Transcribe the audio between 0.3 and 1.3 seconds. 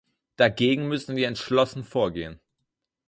Dagegen müssen wir